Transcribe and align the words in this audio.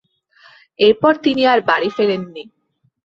এরপর 0.79 1.13
তিনি 1.23 1.43
আর 1.51 1.59
বাড়ি 1.69 1.89
ফেরেননি। 1.97 2.43